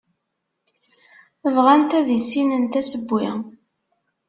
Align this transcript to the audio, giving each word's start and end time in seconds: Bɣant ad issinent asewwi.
Bɣant 1.55 1.91
ad 1.99 2.07
issinent 2.17 2.79
asewwi. 2.81 3.29